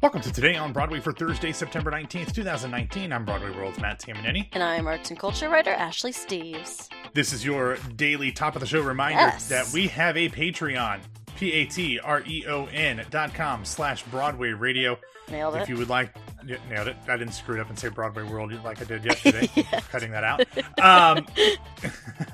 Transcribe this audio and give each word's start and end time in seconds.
Welcome 0.00 0.20
to 0.20 0.32
Today 0.32 0.54
on 0.54 0.72
Broadway 0.72 1.00
for 1.00 1.12
Thursday, 1.12 1.50
September 1.50 1.90
19th, 1.90 2.32
2019. 2.32 3.12
I'm 3.12 3.24
Broadway 3.24 3.50
World's 3.50 3.80
Matt 3.80 3.98
Tamanini. 4.00 4.46
And 4.52 4.62
I'm 4.62 4.86
arts 4.86 5.10
and 5.10 5.18
culture 5.18 5.48
writer 5.48 5.70
Ashley 5.72 6.12
Steves. 6.12 6.88
This 7.14 7.32
is 7.32 7.44
your 7.44 7.76
daily 7.96 8.30
top 8.30 8.54
of 8.54 8.60
the 8.60 8.66
show 8.66 8.80
reminder 8.80 9.18
Yes. 9.18 9.48
that 9.48 9.68
we 9.72 9.88
have 9.88 10.16
a 10.16 10.28
Patreon. 10.28 11.00
P-A-T-R-E-O-N 11.36 13.06
dot 13.10 13.34
com 13.34 13.64
slash 13.64 14.02
Broadway 14.04 14.50
Radio. 14.50 14.98
Nailed 15.30 15.56
it. 15.56 15.62
If 15.62 15.68
you 15.68 15.76
would 15.76 15.88
like, 15.88 16.14
yeah, 16.48 16.56
nailed 16.70 16.88
it. 16.88 16.96
I 17.06 17.16
didn't 17.16 17.34
screw 17.34 17.56
it 17.56 17.60
up 17.60 17.68
and 17.68 17.78
say 17.78 17.88
Broadway 17.88 18.22
World 18.24 18.52
like 18.64 18.80
I 18.80 18.84
did 18.84 19.04
yesterday. 19.04 19.48
Cutting 19.90 20.10
that 20.12 20.24
out. 20.24 20.40
Um, 20.82 21.26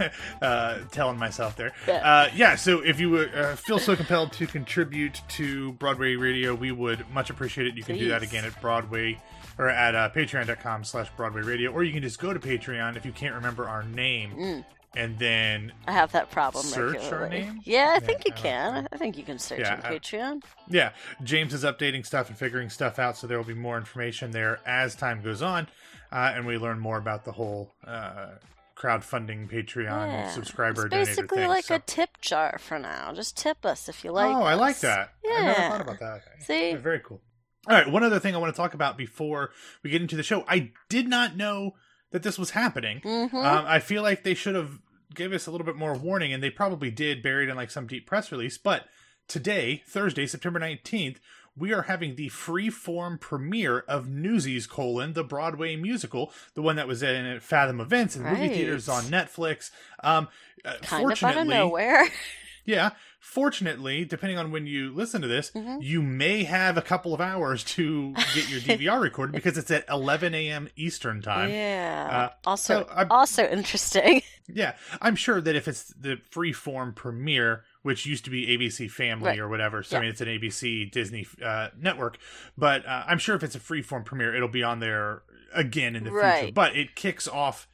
uh, 0.42 0.78
telling 0.92 1.18
myself 1.18 1.56
there. 1.56 1.72
Yeah. 1.86 1.94
Uh, 1.96 2.30
yeah. 2.34 2.56
So 2.56 2.80
if 2.80 3.00
you 3.00 3.16
uh, 3.16 3.56
feel 3.56 3.78
so 3.78 3.96
compelled 3.96 4.32
to 4.34 4.46
contribute 4.46 5.20
to 5.30 5.72
Broadway 5.72 6.14
Radio, 6.16 6.54
we 6.54 6.72
would 6.72 7.04
much 7.12 7.30
appreciate 7.30 7.66
it. 7.66 7.74
You 7.76 7.82
can 7.82 7.98
do 7.98 8.08
that 8.08 8.22
again 8.22 8.44
at 8.44 8.60
Broadway 8.60 9.20
or 9.58 9.68
at 9.68 9.94
uh, 9.94 10.10
patreon.com 10.10 10.84
slash 10.84 11.08
Broadway 11.16 11.42
Radio, 11.42 11.70
or 11.70 11.84
you 11.84 11.92
can 11.92 12.02
just 12.02 12.18
go 12.18 12.32
to 12.32 12.40
Patreon 12.40 12.96
if 12.96 13.06
you 13.06 13.12
can't 13.12 13.34
remember 13.34 13.68
our 13.68 13.82
name, 13.84 14.32
Mm. 14.34 14.64
And 14.96 15.18
then 15.18 15.72
I 15.86 15.92
have 15.92 16.12
that 16.12 16.30
problem 16.30 16.64
Search 16.64 17.12
our 17.12 17.28
name? 17.28 17.60
Yeah, 17.64 17.90
I 17.90 17.94
Yeah, 17.94 17.98
think 18.00 18.24
you 18.26 18.32
I 18.34 18.36
can. 18.38 18.88
I 18.92 18.96
think 18.96 19.16
you 19.16 19.24
can 19.24 19.38
search 19.38 19.60
Yeah, 19.60 19.74
on 19.74 19.80
I- 19.84 19.98
Patreon. 19.98 20.42
Yeah, 20.68 20.90
James 21.22 21.52
is 21.54 21.64
updating 21.64 22.04
stuff 22.06 22.28
and 22.28 22.38
figuring 22.38 22.70
stuff 22.70 22.98
out, 22.98 23.16
so 23.16 23.26
there 23.26 23.36
will 23.38 23.44
be 23.44 23.54
more 23.54 23.76
information 23.78 24.30
there 24.30 24.60
as 24.66 24.94
time 24.94 25.22
goes 25.22 25.42
on, 25.42 25.68
uh, 26.12 26.32
and 26.34 26.46
we 26.46 26.58
learn 26.58 26.78
more 26.78 26.98
about 26.98 27.24
the 27.24 27.32
whole 27.32 27.72
uh, 27.86 28.30
crowdfunding 28.76 29.48
Patreon 29.50 29.84
Yeah. 29.86 30.30
subscriber 30.30 30.86
it's 30.86 30.94
basically 30.94 31.38
thing. 31.38 31.48
like 31.48 31.64
so- 31.66 31.76
a 31.76 31.78
tip 31.80 32.20
jar 32.20 32.58
for 32.58 32.78
now. 32.78 33.12
Just 33.14 33.36
tip 33.36 33.64
us 33.64 33.88
if 33.88 34.04
you 34.04 34.12
like. 34.12 34.34
oh, 34.34 34.42
I 34.42 34.54
like 34.54 34.80
that. 34.80 35.12
Yeah. 35.24 35.32
I 35.32 35.42
never 35.42 35.60
thought 35.70 35.80
about 35.80 36.00
that. 36.00 36.22
See? 36.40 36.74
Very 36.74 37.00
cool. 37.00 37.20
All 37.66 37.74
right, 37.74 37.90
one 37.90 38.02
other 38.04 38.18
thing 38.20 38.34
I 38.34 38.38
want 38.38 38.54
to 38.54 38.56
talk 38.56 38.74
about 38.74 38.98
before 38.98 39.50
we 39.82 39.88
get 39.90 40.02
into 40.02 40.16
the 40.16 40.22
show. 40.22 40.44
I 40.46 40.72
did 40.90 41.08
not 41.08 41.34
know 41.36 41.72
that 42.14 42.22
this 42.22 42.38
was 42.38 42.50
happening. 42.50 43.00
Mm-hmm. 43.00 43.36
Um, 43.36 43.64
I 43.66 43.80
feel 43.80 44.00
like 44.00 44.22
they 44.22 44.34
should 44.34 44.54
have 44.54 44.78
gave 45.16 45.32
us 45.32 45.48
a 45.48 45.50
little 45.50 45.64
bit 45.64 45.74
more 45.74 45.94
warning, 45.94 46.32
and 46.32 46.40
they 46.40 46.48
probably 46.48 46.92
did, 46.92 47.24
buried 47.24 47.48
in 47.48 47.56
like 47.56 47.72
some 47.72 47.88
deep 47.88 48.06
press 48.06 48.30
release. 48.30 48.56
But 48.56 48.86
today, 49.26 49.82
Thursday, 49.88 50.24
September 50.28 50.60
nineteenth, 50.60 51.18
we 51.56 51.72
are 51.72 51.82
having 51.82 52.14
the 52.14 52.28
free-form 52.28 53.18
premiere 53.18 53.80
of 53.88 54.06
Newsies: 54.08 54.68
colon 54.68 55.14
the 55.14 55.24
Broadway 55.24 55.74
musical, 55.74 56.32
the 56.54 56.62
one 56.62 56.76
that 56.76 56.86
was 56.86 57.02
in 57.02 57.26
at 57.26 57.42
Fathom 57.42 57.80
Events 57.80 58.14
and 58.14 58.24
movie 58.24 58.48
theaters 58.48 58.88
on 58.88 59.02
Netflix. 59.06 59.72
Um, 60.04 60.28
uh, 60.64 60.74
kind 60.82 61.10
of 61.10 61.20
out 61.20 61.36
of 61.36 61.48
nowhere. 61.48 62.06
yeah. 62.64 62.90
Fortunately, 63.20 64.04
depending 64.04 64.38
on 64.38 64.50
when 64.52 64.66
you 64.66 64.92
listen 64.94 65.22
to 65.22 65.26
this, 65.28 65.50
Mhm. 65.52 65.78
you 65.82 66.02
may 66.02 66.44
have 66.44 66.76
a 66.76 66.82
couple 66.82 67.14
of 67.14 67.20
hours 67.20 67.64
to 67.64 68.12
get 68.34 68.48
your 68.50 68.60
DVR 68.60 69.00
recorded 69.02 69.32
because 69.32 69.56
it's 69.58 69.70
at 69.70 69.84
11 69.88 70.34
a.m. 70.34 70.68
Eastern 70.76 71.22
time. 71.22 71.48
yeah. 71.50 72.30
Uh, 72.44 72.48
also, 72.48 72.86
so 72.86 73.06
also 73.10 73.44
interesting. 73.48 74.22
Yeah, 74.46 74.74
I'm 75.00 75.16
sure 75.16 75.40
that 75.40 75.56
if 75.56 75.66
it's 75.68 75.84
the 75.98 76.18
freeform 76.30 76.94
premiere, 76.94 77.64
which 77.80 78.04
used 78.04 78.24
to 78.26 78.30
be 78.30 78.46
ABC 78.48 78.90
Family 78.90 79.28
Right. 79.30 79.38
or 79.38 79.48
whatever, 79.48 79.82
so 79.82 79.96
I 79.96 80.00
mean 80.00 80.10
it's 80.10 80.20
an 80.20 80.28
ABC 80.28 80.84
Disney 80.92 81.26
uh, 81.42 81.68
network, 81.80 82.18
but 82.58 82.84
uh, 82.84 83.04
I'm 83.06 83.16
sure 83.16 83.34
if 83.36 83.42
it's 83.42 83.54
a 83.54 83.58
freeform 83.58 84.04
premiere, 84.04 84.34
it'll 84.34 84.48
be 84.48 84.62
on 84.62 84.80
there 84.80 85.22
again 85.54 85.96
in 85.96 86.04
the 86.04 86.10
future. 86.10 86.52
But 86.52 86.76
it 86.76 86.94
kicks 86.94 87.26
off 87.26 87.66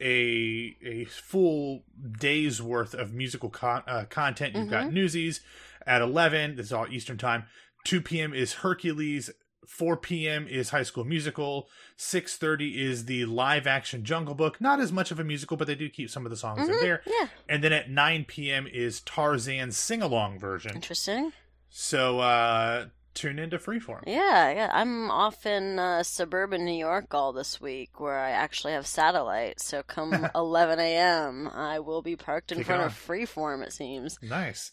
a 0.00 0.76
a 0.84 1.04
full 1.06 1.84
day's 2.18 2.60
worth 2.62 2.94
of 2.94 3.12
musical 3.12 3.50
con- 3.50 3.82
uh, 3.86 4.04
content. 4.10 4.54
You've 4.54 4.70
got 4.70 4.86
Mhm. 4.88 4.92
Newsies 4.92 5.40
at 5.86 6.02
11. 6.02 6.56
This 6.56 6.66
is 6.66 6.72
all 6.72 6.86
Eastern 6.90 7.18
time. 7.18 7.44
2 7.84 8.00
p.m. 8.00 8.34
is 8.34 8.54
Hercules. 8.54 9.30
4 9.66 9.96
p.m. 9.96 10.46
is 10.46 10.70
High 10.70 10.82
School 10.84 11.04
Musical. 11.04 11.68
6:30 11.96 12.76
is 12.76 13.06
the 13.06 13.24
live 13.24 13.66
action 13.66 14.04
Jungle 14.04 14.34
Book. 14.34 14.60
Not 14.60 14.80
as 14.80 14.92
much 14.92 15.10
of 15.10 15.18
a 15.18 15.24
musical, 15.24 15.56
but 15.56 15.66
they 15.66 15.74
do 15.74 15.88
keep 15.88 16.08
some 16.10 16.24
of 16.24 16.30
the 16.30 16.36
songs 16.36 16.68
in 16.68 16.74
Mhm. 16.76 16.80
there. 16.80 17.02
Yeah. 17.06 17.28
And 17.48 17.64
then 17.64 17.72
at 17.72 17.90
9 17.90 18.24
p.m. 18.26 18.66
is 18.68 19.00
Tarzan's 19.00 19.76
sing 19.76 20.02
along 20.02 20.38
version. 20.38 20.72
Interesting. 20.74 21.32
So 21.68 22.20
uh 22.20 22.86
tune 23.16 23.38
into 23.38 23.58
Freeform. 23.58 24.02
Yeah, 24.06 24.52
yeah. 24.52 24.70
I'm 24.72 25.10
off 25.10 25.46
in 25.46 25.78
uh, 25.78 26.02
suburban 26.02 26.64
New 26.64 26.78
York 26.78 27.12
all 27.14 27.32
this 27.32 27.60
week 27.60 27.98
where 27.98 28.18
I 28.18 28.30
actually 28.30 28.74
have 28.74 28.86
satellite. 28.86 29.60
So 29.60 29.82
come 29.82 30.28
11 30.34 30.78
a.m., 30.78 31.48
I 31.52 31.80
will 31.80 32.02
be 32.02 32.14
parked 32.14 32.52
in 32.52 32.62
front 32.62 32.82
on. 32.82 32.86
of 32.86 32.92
Freeform, 32.92 33.64
it 33.64 33.72
seems. 33.72 34.18
Nice. 34.22 34.70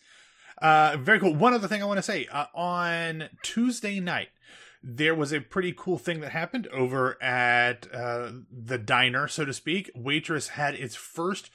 Uh, 0.62 0.98
very 1.00 1.20
cool. 1.20 1.34
One 1.34 1.54
other 1.54 1.68
thing 1.68 1.82
I 1.82 1.86
want 1.86 1.98
to 1.98 2.04
say 2.04 2.28
uh, 2.32 2.46
on 2.54 3.30
Tuesday 3.42 4.00
night, 4.00 4.30
there 4.84 5.16
was 5.16 5.32
a 5.32 5.40
pretty 5.40 5.74
cool 5.76 5.98
thing 5.98 6.20
that 6.20 6.32
happened 6.32 6.68
over 6.68 7.22
at 7.24 7.88
uh, 7.94 8.32
the 8.52 8.78
diner, 8.78 9.28
so 9.28 9.46
to 9.46 9.54
speak. 9.54 9.90
Waitress 9.96 10.50
had 10.50 10.76
its 10.76 10.96
first 10.96 11.50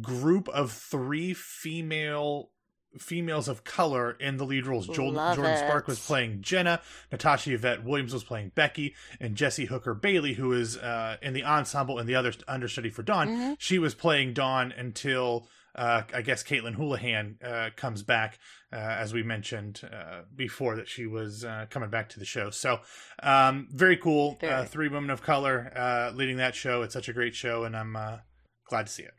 group 0.00 0.48
of 0.50 0.70
three 0.70 1.34
female 1.34 2.50
females 2.98 3.46
of 3.48 3.62
color 3.64 4.12
in 4.12 4.36
the 4.36 4.44
lead 4.44 4.66
roles. 4.66 4.86
Joel, 4.86 5.12
Jordin 5.12 5.54
it. 5.54 5.58
Spark 5.58 5.86
was 5.86 6.00
playing 6.00 6.42
Jenna, 6.42 6.80
Natasha 7.12 7.52
Yvette 7.52 7.84
Williams 7.84 8.12
was 8.12 8.24
playing 8.24 8.52
Becky, 8.54 8.94
and 9.20 9.36
Jessie 9.36 9.66
Hooker 9.66 9.94
Bailey, 9.94 10.34
who 10.34 10.52
is 10.52 10.76
uh, 10.76 11.16
in 11.22 11.32
the 11.32 11.44
ensemble 11.44 11.98
and 11.98 12.08
the 12.08 12.14
other 12.16 12.32
understudy 12.48 12.90
for 12.90 13.02
Dawn, 13.02 13.28
Mhm. 13.28 13.56
she 13.58 13.78
was 13.78 13.94
playing 13.94 14.32
Dawn 14.32 14.72
until 14.72 15.48
uh, 15.76 16.02
I 16.12 16.22
guess 16.22 16.42
Caitlin 16.42 16.74
Houlahan 16.76 17.36
uh, 17.44 17.70
comes 17.76 18.02
back, 18.02 18.40
uh, 18.72 18.76
as 18.76 19.12
we 19.14 19.22
mentioned 19.22 19.80
uh, 19.84 20.22
before 20.34 20.74
that 20.74 20.88
she 20.88 21.06
was 21.06 21.44
uh, 21.44 21.66
coming 21.70 21.90
back 21.90 22.08
to 22.08 22.18
the 22.18 22.24
show. 22.24 22.50
So 22.50 22.80
um, 23.22 23.68
very 23.70 23.96
cool. 23.96 24.36
Uh, 24.42 24.46
Very. 24.46 24.66
three 24.66 24.88
women 24.88 25.10
of 25.10 25.22
color 25.22 25.72
uh, 25.76 26.10
leading 26.12 26.38
that 26.38 26.56
show. 26.56 26.82
It's 26.82 26.92
such 26.92 27.08
a 27.08 27.12
great 27.12 27.36
show, 27.36 27.62
and 27.62 27.76
I'm 27.76 27.94
uh, 27.94 28.16
glad 28.68 28.86
to 28.88 28.92
see 28.92 29.04
it. 29.04 29.14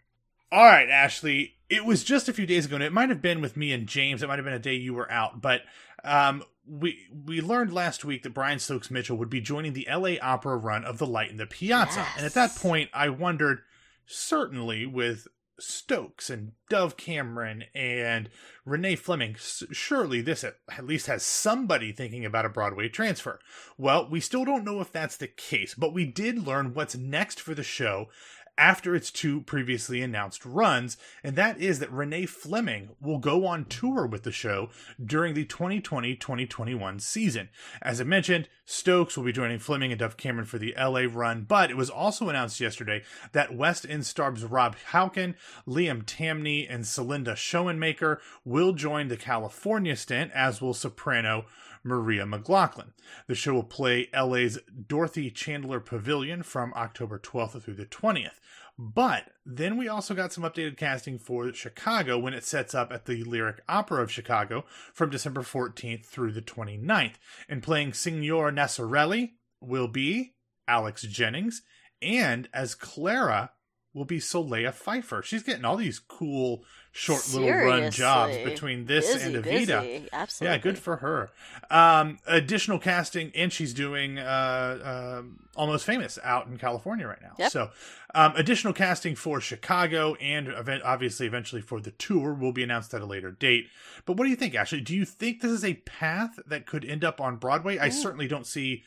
All 0.51 0.65
right, 0.65 0.89
Ashley. 0.89 1.55
It 1.69 1.85
was 1.85 2.03
just 2.03 2.27
a 2.27 2.33
few 2.33 2.45
days 2.45 2.65
ago, 2.65 2.75
and 2.75 2.83
it 2.83 2.91
might 2.91 3.09
have 3.09 3.21
been 3.21 3.39
with 3.39 3.55
me 3.55 3.71
and 3.71 3.87
James. 3.87 4.21
It 4.21 4.27
might 4.27 4.37
have 4.37 4.45
been 4.45 4.53
a 4.53 4.59
day 4.59 4.75
you 4.75 4.93
were 4.93 5.09
out, 5.09 5.41
but 5.41 5.61
um, 6.03 6.43
we 6.67 6.99
we 7.25 7.39
learned 7.39 7.73
last 7.73 8.03
week 8.03 8.23
that 8.23 8.33
Brian 8.33 8.59
Stokes 8.59 8.91
Mitchell 8.91 9.17
would 9.17 9.29
be 9.29 9.39
joining 9.39 9.71
the 9.71 9.87
L.A. 9.87 10.19
Opera 10.19 10.57
run 10.57 10.83
of 10.83 10.97
the 10.97 11.07
Light 11.07 11.31
in 11.31 11.37
the 11.37 11.45
Piazza, 11.45 12.05
and 12.17 12.25
at 12.25 12.33
that 12.33 12.55
point, 12.55 12.89
I 12.93 13.07
wondered, 13.07 13.59
certainly 14.05 14.85
with 14.85 15.27
Stokes 15.61 16.29
and 16.29 16.53
Dove 16.69 16.97
Cameron 16.97 17.65
and 17.73 18.29
Renee 18.65 18.95
Fleming, 18.95 19.35
surely 19.37 20.21
this 20.21 20.43
at 20.43 20.57
at 20.69 20.85
least 20.85 21.07
has 21.07 21.23
somebody 21.23 21.91
thinking 21.91 22.25
about 22.25 22.45
a 22.45 22.49
Broadway 22.49 22.89
transfer. 22.89 23.39
Well, 23.77 24.09
we 24.09 24.19
still 24.19 24.43
don't 24.43 24.65
know 24.65 24.81
if 24.81 24.91
that's 24.91 25.17
the 25.17 25.27
case, 25.27 25.75
but 25.75 25.93
we 25.93 26.05
did 26.05 26.45
learn 26.45 26.73
what's 26.73 26.95
next 26.95 27.39
for 27.39 27.53
the 27.53 27.63
show 27.63 28.09
after 28.57 28.95
its 28.95 29.11
two 29.11 29.41
previously 29.41 30.01
announced 30.01 30.45
runs, 30.45 30.97
and 31.23 31.35
that 31.35 31.59
is 31.59 31.79
that 31.79 31.91
Renee 31.91 32.25
Fleming 32.25 32.89
will 33.01 33.17
go 33.17 33.45
on 33.45 33.65
tour 33.65 34.05
with 34.05 34.23
the 34.23 34.31
show 34.31 34.69
during 35.03 35.33
the 35.33 35.45
2020 35.45 36.15
2021 36.15 36.99
season. 36.99 37.49
As 37.81 37.99
I 37.99 38.03
mentioned, 38.03 38.49
Stokes 38.65 39.17
will 39.17 39.23
be 39.23 39.31
joining 39.31 39.59
Fleming 39.59 39.91
and 39.91 39.99
Dove 39.99 40.17
Cameron 40.17 40.45
for 40.45 40.57
the 40.57 40.73
LA 40.77 41.05
run, 41.11 41.43
but 41.43 41.69
it 41.69 41.77
was 41.77 41.89
also 41.89 42.29
announced 42.29 42.59
yesterday 42.59 43.03
that 43.31 43.55
West 43.55 43.85
End 43.89 44.05
stars 44.05 44.45
Rob 44.45 44.75
Houchen, 44.91 45.35
Liam 45.67 46.03
Tamne, 46.03 46.67
and 46.69 46.83
Celinde 46.85 47.35
Schoenmaker 47.35 48.19
will 48.45 48.73
join 48.73 49.07
the 49.07 49.17
California 49.17 49.95
stint, 49.95 50.31
as 50.33 50.61
will 50.61 50.73
soprano 50.73 51.45
Maria 51.83 52.25
McLaughlin. 52.25 52.93
The 53.27 53.35
show 53.35 53.53
will 53.53 53.63
play 53.63 54.09
LA's 54.13 54.59
Dorothy 54.87 55.31
Chandler 55.31 55.79
Pavilion 55.79 56.43
from 56.43 56.73
October 56.75 57.19
12th 57.19 57.63
through 57.63 57.75
the 57.75 57.85
20th. 57.85 58.39
But 58.77 59.31
then 59.45 59.77
we 59.77 59.87
also 59.87 60.13
got 60.13 60.33
some 60.33 60.43
updated 60.43 60.77
casting 60.77 61.19
for 61.19 61.53
Chicago 61.53 62.17
when 62.17 62.33
it 62.33 62.43
sets 62.43 62.73
up 62.73 62.91
at 62.91 63.05
the 63.05 63.23
Lyric 63.23 63.61
Opera 63.67 64.01
of 64.01 64.11
Chicago 64.11 64.65
from 64.93 65.09
December 65.09 65.41
14th 65.41 66.05
through 66.05 66.31
the 66.31 66.41
29th. 66.41 67.15
And 67.47 67.61
playing 67.61 67.93
Signor 67.93 68.51
Naccarelli 68.51 69.33
will 69.59 69.87
be 69.87 70.33
Alex 70.67 71.03
Jennings, 71.03 71.61
and 72.01 72.49
as 72.53 72.75
Clara 72.75 73.51
will 73.93 74.05
be 74.05 74.19
Solea 74.19 74.73
Pfeiffer. 74.73 75.21
She's 75.21 75.43
getting 75.43 75.65
all 75.65 75.75
these 75.77 75.99
cool 75.99 76.63
short 76.93 77.21
little 77.33 77.49
run 77.49 77.91
jobs 77.91 78.37
between 78.37 78.85
this 78.85 79.13
busy, 79.13 79.35
and 79.35 79.43
Evita. 79.45 80.09
Absolutely. 80.13 80.55
Yeah, 80.55 80.61
good 80.61 80.77
for 80.79 80.97
her. 80.97 81.29
Um, 81.69 82.19
additional 82.25 82.79
casting, 82.79 83.31
and 83.35 83.51
she's 83.51 83.73
doing 83.73 84.17
uh, 84.17 85.17
um 85.19 85.39
Almost 85.55 85.85
Famous 85.85 86.17
out 86.23 86.47
in 86.47 86.57
California 86.57 87.05
right 87.07 87.21
now. 87.21 87.33
Yep. 87.37 87.51
So, 87.51 87.69
um, 88.15 88.33
additional 88.37 88.73
casting 88.73 89.15
for 89.15 89.41
Chicago 89.41 90.15
and 90.15 90.47
event, 90.47 90.83
obviously 90.83 91.27
eventually 91.27 91.61
for 91.61 91.81
the 91.81 91.91
tour 91.91 92.33
will 92.33 92.53
be 92.53 92.63
announced 92.63 92.93
at 92.93 93.01
a 93.01 93.05
later 93.05 93.31
date. 93.31 93.67
But 94.05 94.15
what 94.15 94.23
do 94.23 94.29
you 94.29 94.37
think, 94.37 94.55
Ashley? 94.55 94.79
Do 94.81 94.95
you 94.95 95.03
think 95.05 95.41
this 95.41 95.51
is 95.51 95.65
a 95.65 95.73
path 95.73 96.39
that 96.47 96.65
could 96.65 96.85
end 96.85 97.03
up 97.03 97.19
on 97.19 97.35
Broadway? 97.35 97.77
I 97.79 97.89
Mm. 97.89 97.93
certainly 97.93 98.27
don't 98.29 98.47
see 98.47 98.83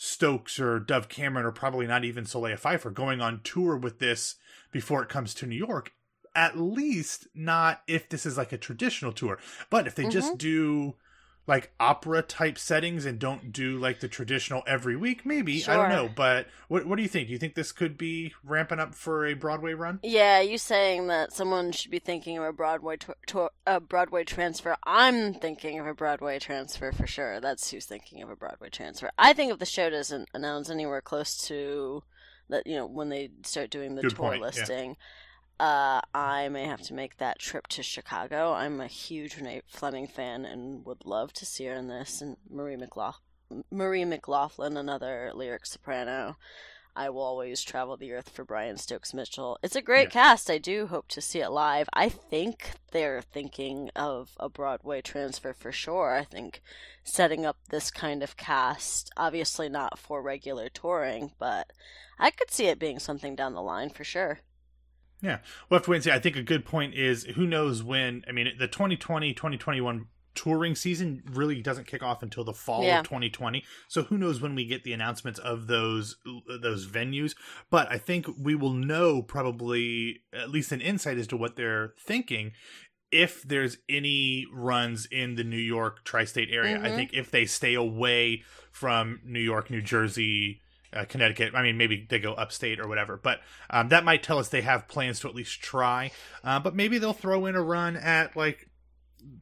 Stokes 0.00 0.60
or 0.60 0.78
Dove 0.78 1.08
Cameron 1.08 1.44
or 1.44 1.50
probably 1.50 1.86
not 1.86 2.04
even 2.04 2.24
Solea 2.24 2.56
Pfeiffer 2.56 2.88
going 2.88 3.20
on 3.20 3.40
tour 3.42 3.76
with 3.76 3.98
this 3.98 4.36
before 4.70 5.02
it 5.02 5.08
comes 5.08 5.34
to 5.34 5.46
New 5.46 5.56
York. 5.56 5.92
At 6.36 6.56
least 6.56 7.26
not 7.34 7.82
if 7.88 8.08
this 8.08 8.24
is 8.24 8.38
like 8.38 8.52
a 8.52 8.58
traditional 8.58 9.12
tour. 9.12 9.40
But 9.70 9.88
if 9.88 9.96
they 9.96 10.08
just 10.08 10.28
mm-hmm. 10.28 10.36
do 10.36 10.94
like 11.48 11.72
opera 11.80 12.20
type 12.22 12.58
settings 12.58 13.06
and 13.06 13.18
don't 13.18 13.52
do 13.52 13.78
like 13.78 14.00
the 14.00 14.06
traditional 14.06 14.62
every 14.66 14.94
week. 14.94 15.24
Maybe 15.24 15.64
I 15.66 15.74
don't 15.76 15.88
know, 15.88 16.08
but 16.14 16.46
what 16.68 16.86
what 16.86 16.96
do 16.96 17.02
you 17.02 17.08
think? 17.08 17.28
Do 17.28 17.32
you 17.32 17.38
think 17.38 17.54
this 17.54 17.72
could 17.72 17.96
be 17.96 18.34
ramping 18.44 18.78
up 18.78 18.94
for 18.94 19.26
a 19.26 19.32
Broadway 19.34 19.72
run? 19.72 19.98
Yeah, 20.02 20.40
you 20.40 20.58
saying 20.58 21.06
that 21.08 21.32
someone 21.32 21.72
should 21.72 21.90
be 21.90 21.98
thinking 21.98 22.36
of 22.36 22.44
a 22.44 22.52
Broadway 22.52 22.98
to- 22.98 23.16
to- 23.28 23.50
a 23.66 23.80
Broadway 23.80 24.24
transfer. 24.24 24.76
I'm 24.84 25.32
thinking 25.34 25.80
of 25.80 25.86
a 25.86 25.94
Broadway 25.94 26.38
transfer 26.38 26.92
for 26.92 27.06
sure. 27.06 27.40
That's 27.40 27.70
who's 27.70 27.86
thinking 27.86 28.22
of 28.22 28.28
a 28.28 28.36
Broadway 28.36 28.68
transfer. 28.68 29.10
I 29.18 29.32
think 29.32 29.50
if 29.50 29.58
the 29.58 29.64
show 29.66 29.88
doesn't 29.88 30.28
announce 30.34 30.68
anywhere 30.68 31.00
close 31.00 31.36
to 31.48 32.02
that, 32.50 32.66
you 32.66 32.76
know, 32.76 32.86
when 32.86 33.08
they 33.08 33.30
start 33.42 33.70
doing 33.70 33.94
the 33.94 34.02
Good 34.02 34.16
tour 34.16 34.28
point, 34.28 34.42
yeah. 34.42 34.64
Uh, 35.60 36.00
I 36.14 36.48
may 36.48 36.64
have 36.64 36.82
to 36.82 36.94
make 36.94 37.18
that 37.18 37.38
trip 37.38 37.66
to 37.68 37.82
Chicago. 37.82 38.52
I'm 38.52 38.80
a 38.80 38.86
huge 38.86 39.36
Renee 39.36 39.62
Fleming 39.66 40.06
fan 40.06 40.44
and 40.44 40.84
would 40.84 41.04
love 41.04 41.32
to 41.34 41.46
see 41.46 41.66
her 41.66 41.74
in 41.74 41.88
this. 41.88 42.20
And 42.20 42.36
Marie 42.48 42.76
McLaughlin, 42.76 43.64
Marie 43.70 44.04
McLaughlin, 44.04 44.76
another 44.76 45.32
lyric 45.34 45.66
soprano. 45.66 46.36
I 46.96 47.10
will 47.10 47.22
always 47.22 47.62
travel 47.62 47.96
the 47.96 48.12
earth 48.12 48.28
for 48.30 48.44
Brian 48.44 48.76
Stokes 48.76 49.14
Mitchell. 49.14 49.56
It's 49.62 49.76
a 49.76 49.82
great 49.82 50.08
Yeah. 50.08 50.20
cast. 50.34 50.50
I 50.50 50.58
do 50.58 50.88
hope 50.88 51.06
to 51.08 51.20
see 51.20 51.40
it 51.40 51.50
live. 51.50 51.88
I 51.92 52.08
think 52.08 52.72
they're 52.90 53.22
thinking 53.22 53.90
of 53.94 54.30
a 54.40 54.48
Broadway 54.48 55.00
transfer 55.00 55.52
for 55.52 55.70
sure. 55.70 56.16
I 56.16 56.24
think 56.24 56.60
setting 57.04 57.46
up 57.46 57.56
this 57.70 57.92
kind 57.92 58.22
of 58.24 58.36
cast, 58.36 59.10
obviously 59.16 59.68
not 59.68 59.96
for 59.96 60.20
regular 60.20 60.68
touring, 60.68 61.32
but 61.38 61.70
I 62.18 62.32
could 62.32 62.50
see 62.50 62.66
it 62.66 62.80
being 62.80 62.98
something 62.98 63.36
down 63.36 63.54
the 63.54 63.62
line 63.62 63.90
for 63.90 64.02
sure. 64.02 64.40
Yeah, 65.20 65.38
we'll 65.68 65.78
have 65.78 65.84
to 65.86 65.90
wait 65.90 65.96
and 65.98 66.04
see. 66.04 66.10
I 66.12 66.18
think 66.20 66.36
a 66.36 66.42
good 66.42 66.64
point 66.64 66.94
is 66.94 67.24
who 67.24 67.46
knows 67.46 67.82
when. 67.82 68.24
I 68.28 68.32
mean, 68.32 68.52
the 68.58 68.68
2020 68.68 69.34
2021 69.34 70.06
touring 70.34 70.76
season 70.76 71.20
really 71.32 71.60
doesn't 71.60 71.88
kick 71.88 72.00
off 72.00 72.22
until 72.22 72.44
the 72.44 72.52
fall 72.52 72.84
Yeah. 72.84 73.00
of 73.00 73.04
2020. 73.04 73.64
So 73.88 74.04
who 74.04 74.16
knows 74.16 74.40
when 74.40 74.54
we 74.54 74.64
get 74.64 74.84
the 74.84 74.92
announcements 74.92 75.40
of 75.40 75.66
those 75.66 76.16
those 76.62 76.86
venues? 76.86 77.34
But 77.70 77.90
I 77.90 77.98
think 77.98 78.26
we 78.38 78.54
will 78.54 78.72
know 78.74 79.20
probably 79.22 80.20
at 80.32 80.50
least 80.50 80.70
an 80.70 80.80
insight 80.80 81.18
as 81.18 81.26
to 81.28 81.36
what 81.36 81.56
they're 81.56 81.94
thinking 81.98 82.52
if 83.10 83.42
there's 83.42 83.78
any 83.88 84.46
runs 84.52 85.06
in 85.06 85.34
the 85.34 85.42
New 85.42 85.56
York 85.56 86.04
tri-state 86.04 86.50
area. 86.52 86.76
I 86.76 86.90
Mhm. 86.90 86.94
think 86.94 87.10
if 87.14 87.30
they 87.30 87.46
stay 87.46 87.74
away 87.74 88.44
from 88.70 89.20
New 89.24 89.40
York, 89.40 89.70
New 89.70 89.80
Jersey, 89.82 90.60
uh, 90.92 91.04
Connecticut. 91.04 91.54
I 91.54 91.62
mean, 91.62 91.76
maybe 91.76 92.06
they 92.08 92.18
go 92.18 92.34
upstate 92.34 92.80
or 92.80 92.88
whatever, 92.88 93.16
but 93.16 93.40
um, 93.70 93.88
that 93.88 94.04
might 94.04 94.22
tell 94.22 94.38
us 94.38 94.48
they 94.48 94.62
have 94.62 94.88
plans 94.88 95.20
to 95.20 95.28
at 95.28 95.34
least 95.34 95.60
try. 95.60 96.10
Uh, 96.42 96.60
but 96.60 96.74
maybe 96.74 96.98
they'll 96.98 97.12
throw 97.12 97.46
in 97.46 97.54
a 97.54 97.62
run 97.62 97.96
at 97.96 98.36
like 98.36 98.68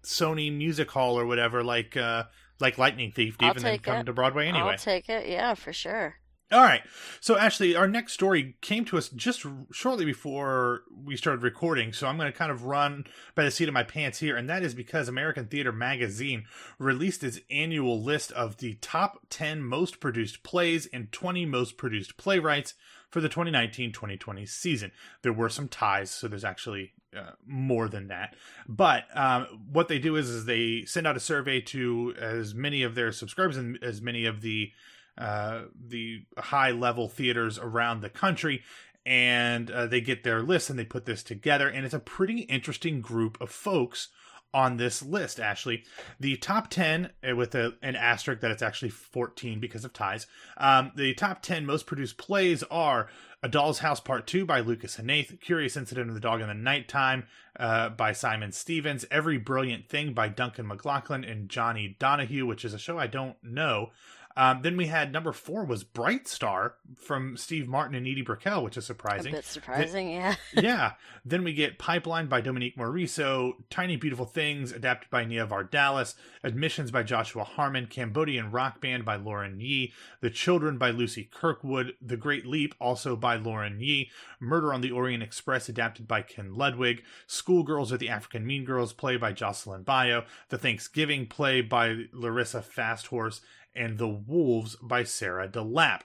Sony 0.02 0.54
Music 0.54 0.90
Hall 0.90 1.19
or 1.19 1.26
whatever, 1.26 1.62
like 1.62 1.96
uh, 1.96 2.25
like 2.60 2.78
Lightning 2.78 3.12
Thief, 3.12 3.37
even 3.43 3.62
then 3.62 3.78
come 3.78 3.98
it. 3.98 4.04
to 4.04 4.12
Broadway 4.12 4.48
anyway. 4.48 4.72
I'll 4.72 4.78
take 4.78 5.08
it. 5.08 5.28
Yeah, 5.28 5.54
for 5.54 5.72
sure. 5.72 6.16
All 6.52 6.62
right. 6.62 6.82
So, 7.20 7.37
Ashley, 7.37 7.75
our 7.75 7.88
next 7.88 8.12
story 8.12 8.54
came 8.60 8.84
to 8.84 8.96
us 8.96 9.08
just 9.08 9.44
shortly 9.72 10.04
before 10.04 10.82
we 11.04 11.16
started 11.16 11.43
recording. 11.43 11.93
So, 11.93 12.06
I'm 12.06 12.16
going 12.16 12.31
to 12.31 12.38
kind 12.38 12.52
of 12.52 12.64
run 12.64 13.04
by 13.34 13.43
the 13.43 13.50
seat 13.50 13.66
of 13.66 13.75
my 13.75 13.82
pants 13.82 14.20
here. 14.20 14.37
And 14.37 14.48
that 14.48 14.62
is 14.62 14.72
because 14.72 15.08
American 15.08 15.46
Theater 15.46 15.72
Magazine 15.72 16.44
released 16.78 17.25
its 17.25 17.40
annual 17.50 18.00
list 18.00 18.31
of 18.32 18.58
the 18.58 18.75
top 18.75 19.22
10 19.28 19.60
most 19.64 19.98
produced 19.98 20.44
plays 20.44 20.87
and 20.87 21.10
20 21.10 21.46
most 21.46 21.76
produced 21.76 22.16
playwrights 22.16 22.75
for 23.10 23.20
the 23.20 23.28
2019 23.28 23.90
2020 23.90 24.46
season. 24.46 24.93
There 25.22 25.32
were 25.32 25.48
some 25.48 25.66
ties, 25.66 26.12
so 26.12 26.28
there's 26.28 26.44
actually 26.44 26.93
uh, 27.16 27.32
more 27.44 27.88
than 27.88 28.06
that. 28.08 28.37
But 28.69 29.04
um, 29.14 29.64
what 29.72 29.88
they 29.88 29.98
do 29.98 30.14
is, 30.14 30.31
is 30.31 30.44
they 30.44 30.84
send 30.84 31.08
out 31.08 31.16
a 31.16 31.20
survey 31.20 31.60
to 31.62 32.14
as 32.20 32.54
many 32.54 32.84
of 32.84 32.94
their 32.94 33.10
subscribers 33.10 33.56
and 33.56 33.82
as 33.82 34.00
many 34.00 34.26
of 34.26 34.43
the 34.43 34.70
uh, 35.18 35.62
the 35.88 36.22
high 36.38 36.70
level 36.70 37.08
theaters 37.08 37.58
around 37.58 38.00
the 38.00 38.10
country 38.10 38.62
and 39.06 39.70
uh, 39.70 39.86
they 39.86 40.00
get 40.00 40.24
their 40.24 40.42
list 40.42 40.68
and 40.68 40.78
they 40.78 40.84
put 40.84 41.06
this 41.06 41.22
together 41.22 41.68
and 41.68 41.84
it's 41.84 41.94
a 41.94 42.00
pretty 42.00 42.40
interesting 42.40 43.00
group 43.00 43.40
of 43.40 43.50
folks 43.50 44.08
on 44.52 44.76
this 44.76 45.02
list 45.02 45.38
ashley 45.38 45.84
the 46.18 46.36
top 46.36 46.68
10 46.68 47.10
uh, 47.28 47.36
with 47.36 47.54
a, 47.54 47.74
an 47.82 47.94
asterisk 47.94 48.40
that 48.40 48.50
it's 48.50 48.62
actually 48.62 48.88
14 48.88 49.60
because 49.60 49.84
of 49.84 49.92
ties 49.92 50.26
um, 50.56 50.92
the 50.96 51.14
top 51.14 51.40
10 51.40 51.64
most 51.64 51.86
produced 51.86 52.19
plays 52.19 52.62
are 52.64 53.08
a 53.42 53.48
doll's 53.48 53.78
house 53.78 54.00
part 54.00 54.26
2 54.26 54.44
by 54.44 54.60
lucas 54.60 54.96
hnath 54.96 55.40
curious 55.40 55.76
incident 55.76 56.08
of 56.08 56.14
the 56.14 56.20
dog 56.20 56.40
in 56.40 56.48
the 56.48 56.54
nighttime 56.54 57.24
uh, 57.60 57.88
by 57.88 58.12
simon 58.12 58.50
stephens 58.50 59.04
every 59.10 59.38
brilliant 59.38 59.88
thing 59.88 60.12
by 60.12 60.28
duncan 60.28 60.66
mclaughlin 60.66 61.22
and 61.24 61.48
jonny 61.48 61.96
donahoe 61.98 62.44
which 62.44 62.64
is 62.64 62.74
a 62.74 62.78
show 62.78 62.98
i 62.98 63.06
don't 63.06 63.36
know 63.42 63.90
um, 64.36 64.60
then 64.60 64.76
we 64.76 64.86
had 64.86 65.12
number 65.12 65.32
four 65.32 65.64
was 65.64 65.82
Bright 65.82 66.28
Star 66.28 66.74
from 66.94 67.38
Steve 67.38 67.66
Martin 67.66 67.94
and 67.94 68.06
Edie 68.06 68.20
Brickell, 68.20 68.62
which 68.62 68.76
is 68.76 68.84
surprising. 68.84 69.32
A 69.32 69.36
bit 69.36 69.46
surprising, 69.46 70.10
yeah. 70.10 70.34
yeah. 70.52 70.92
Then 71.28 71.42
we 71.42 71.54
get 71.54 71.78
Pipeline 71.78 72.28
by 72.28 72.40
Dominique 72.40 72.76
Morisseau, 72.76 73.54
Tiny 73.68 73.96
Beautiful 73.96 74.26
Things, 74.26 74.70
adapted 74.70 75.10
by 75.10 75.24
Nia 75.24 75.44
Vardalos, 75.44 76.14
Admissions 76.44 76.92
by 76.92 77.02
Joshua 77.02 77.42
Harmon, 77.42 77.88
Cambodian 77.88 78.52
Rock 78.52 78.80
Band 78.80 79.04
by 79.04 79.16
Lauren 79.16 79.58
Yee, 79.58 79.92
The 80.20 80.30
Children 80.30 80.78
by 80.78 80.90
Lucy 80.90 81.24
Kirkwood, 81.24 81.94
The 82.00 82.16
Great 82.16 82.46
Leap, 82.46 82.76
also 82.80 83.16
by 83.16 83.34
Lauren 83.34 83.80
Yee, 83.80 84.08
Murder 84.38 84.72
on 84.72 84.82
the 84.82 84.92
Orient 84.92 85.24
Express, 85.24 85.68
adapted 85.68 86.06
by 86.06 86.22
Ken 86.22 86.54
Ludwig, 86.54 87.02
Schoolgirls 87.26 87.92
or 87.92 87.96
the 87.96 88.08
African 88.08 88.46
Mean 88.46 88.64
Girls, 88.64 88.92
play 88.92 89.16
by 89.16 89.32
Jocelyn 89.32 89.82
Bioh, 89.82 90.26
The 90.50 90.58
Thanksgiving 90.58 91.26
play 91.26 91.60
by 91.60 92.04
Larissa 92.12 92.62
Fasthorse, 92.62 93.40
and 93.76 93.99
The 93.99 94.08
Wolves 94.08 94.76
by 94.82 95.05
Sarah 95.05 95.49
DeLappe. 95.49 96.02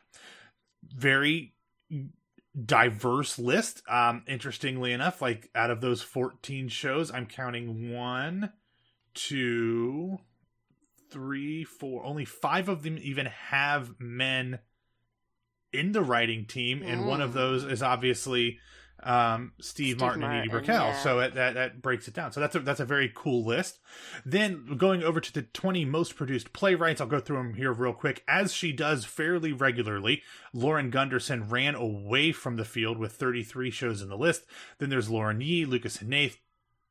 Very 0.84 1.54
diverse 2.66 3.40
list. 3.40 3.82
Um, 3.88 4.24
interestingly 4.28 4.92
enough, 4.92 5.22
like 5.22 5.50
out 5.56 5.72
of 5.72 5.82
those 5.82 6.02
14 6.02 6.68
shows, 6.68 7.12
I'm 7.12 7.26
counting 7.26 7.92
one, 7.94 8.52
two, 9.14 10.18
three, 11.10 11.64
four. 11.64 12.04
Only 12.04 12.26
five 12.26 12.70
of 12.70 12.84
them 12.84 12.98
even 13.02 13.26
have 13.28 13.96
men 14.00 14.60
in 15.74 15.94
the 15.94 16.02
writing 16.02 16.46
team, 16.46 16.84
and 16.84 17.06
one 17.08 17.22
of 17.22 17.32
Mm. 17.32 17.36
those 17.36 17.64
is 17.64 17.82
obviously 17.82 18.60
um, 19.04 19.54
Steve, 19.60 19.66
Steve 19.66 20.00
Martin, 20.00 20.24
and 20.24 20.34
Edie 20.34 20.48
Martin, 20.50 20.66
Brickell. 20.66 20.88
yeah. 20.88 20.98
So 21.02 21.20
it, 21.20 21.36
that 21.36 21.54
that 21.56 21.82
breaks 21.82 22.08
it 22.08 22.14
down. 22.14 22.32
So 22.32 22.40
that's 22.40 22.56
a 22.56 22.60
that's 22.60 22.80
a 22.80 22.86
very 22.86 23.12
cool 23.14 23.44
list. 23.46 23.80
Then 24.26 24.78
going 24.78 25.04
over 25.04 25.20
to 25.20 25.34
the 25.34 25.42
20 25.44 25.86
most 25.86 26.16
produced 26.16 26.54
playwrights, 26.54 27.02
I'll 27.02 27.08
go 27.08 27.20
through 27.20 27.38
them 27.38 27.54
here 27.56 27.74
real 27.74 27.94
quick. 27.94 28.24
As 28.28 28.54
she 28.54 28.72
does 28.72 29.06
fairly 29.06 29.54
regularly, 29.54 30.24
Lauren 30.54 30.90
Gunderson 30.90 31.48
ran 31.50 31.76
away 31.76 32.32
from 32.32 32.58
the 32.58 32.66
field 32.66 32.98
with 32.98 33.14
33 33.14 33.72
shows 33.72 34.02
in 34.02 34.10
the 34.10 34.18
list. 34.18 34.46
Then 34.80 34.90
there's 34.90 35.10
Lauren 35.10 35.42
Yee, 35.42 35.66
Lucas 35.66 35.98
Hnath, 35.98 36.38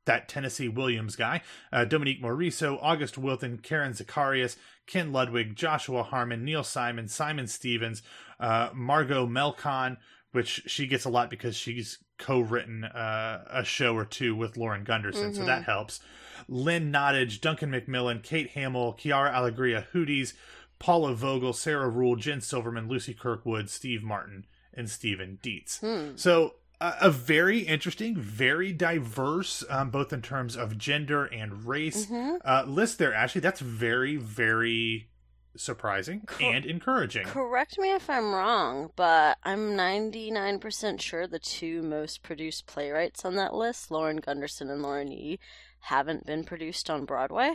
that 0.07 0.29
Tennessee 0.29 0.69
Williams 0.69 1.15
guy, 1.15 1.43
uh, 1.73 1.85
Dominique 1.85 2.23
Morisseau, 2.23 2.79
August 2.81 3.19
Wilson, 3.19 3.59
Karen 3.59 3.95
Zacharias, 3.95 4.57
Ken 4.87 5.13
Ludwig, 5.13 5.55
Joshua 5.55 6.03
Harmon, 6.03 6.45
Neil 6.45 6.65
Simon, 6.65 7.07
Simon 7.07 7.47
Stephens, 7.47 8.03
uh, 8.41 8.71
Margot 8.75 9.27
Melcon, 9.27 9.99
which 10.33 10.63
she 10.67 10.87
gets 10.87 11.05
a 11.05 11.11
lot 11.11 11.29
because 11.31 11.57
she's 11.57 11.99
co-written 12.19 12.85
uh, 12.85 13.45
a 13.51 13.65
show 13.65 13.97
or 13.97 14.05
two 14.05 14.35
with 14.37 14.57
Lauren 14.57 14.85
Gunderson, 14.85 15.33
so 15.35 15.43
Mhm. 15.43 15.47
that 15.47 15.65
helps. 15.65 16.01
Lynn 16.49 16.93
Nottage, 16.93 17.41
Duncan 17.41 17.71
Macmillan, 17.71 18.21
Kate 18.21 18.51
Hamill, 18.51 18.95
Quiara 18.99 19.33
Alegria 19.33 19.87
Hudes, 19.93 20.35
Paula 20.79 21.15
Vogel, 21.15 21.53
Sarah 21.53 21.89
Ruhl, 21.89 22.17
Jen 22.17 22.41
Silverman, 22.41 22.89
Lucy 22.89 23.13
Kirkwood, 23.15 23.69
Steve 23.69 24.03
Martin, 24.03 24.47
and 24.73 24.89
Steven 24.89 25.39
Dietz. 25.43 25.81
Hmm. 25.81 26.17
So 26.17 26.55
a 26.81 26.95
a 27.03 27.11
very 27.11 27.59
interesting, 27.61 28.17
very 28.17 28.73
diverse, 28.73 29.63
um, 29.69 29.91
both 29.91 30.13
in 30.15 30.23
terms 30.23 30.57
of 30.57 30.79
gender 30.79 31.25
and 31.27 31.67
race 31.67 32.07
hmm 32.07 32.37
uh, 32.45 32.65
list 32.67 32.97
there. 32.99 33.13
Ashley, 33.13 33.43
that's 33.43 33.61
very, 33.61 34.17
very 34.17 35.10
surprising 35.57 36.23
Cor- 36.27 36.55
and 36.55 36.65
encouraging. 36.65 37.25
Correct 37.25 37.79
me 37.79 37.93
if 37.93 38.09
I'm 38.09 38.33
wrong, 38.33 38.91
but 38.97 39.39
I'm 39.43 39.73
99% 39.77 41.01
sure 41.01 41.27
the 41.27 41.39
two 41.39 41.83
most 41.83 42.23
produced 42.23 42.67
playwrights 42.67 43.25
on 43.25 43.37
that 43.37 43.55
list, 43.55 43.91
Lauren 43.91 44.19
Gunderson 44.19 44.71
and 44.71 44.83
Lauren 44.83 45.11
Yee, 45.11 45.39
haven't 45.81 46.27
been 46.27 46.45
produced 46.45 46.91
on 46.91 47.05
Broadway. 47.05 47.55